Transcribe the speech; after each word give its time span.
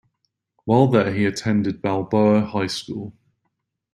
While 0.65 0.87
there 0.87 1.13
he 1.13 1.25
attended 1.27 1.83
Balboa 1.83 2.43
High 2.47 2.65
School. 2.65 3.13